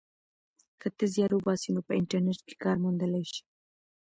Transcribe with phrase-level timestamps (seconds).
[0.79, 3.41] که ته زیار وباسې نو په انټرنیټ کې کار موندلی سې.